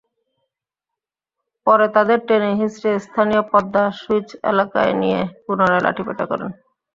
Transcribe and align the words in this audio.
পরে 1.67 1.85
তাঁদের 1.95 2.19
টেনে 2.27 2.49
-হিঁচড়ে 2.53 2.91
স্থানীয় 3.05 3.41
পদ্মা 3.51 3.83
স্লুইস 3.91 4.29
এলাকায় 4.51 4.93
নিয়ে 5.01 5.19
পুনরায় 5.43 5.83
লাঠিপেটা 5.85 6.25
করেন। 6.31 6.49